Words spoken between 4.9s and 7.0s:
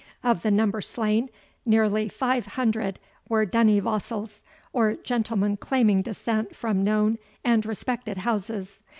gentlemen claiming descent from